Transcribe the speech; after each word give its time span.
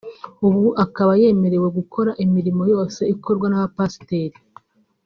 ubu 0.47 0.63
akaba 0.83 1.11
yemerewe 1.21 1.67
gukora 1.77 2.11
imirimo 2.25 2.63
yose 2.73 3.01
ikorwa 3.13 3.45
n’abapasiteri 3.49 4.37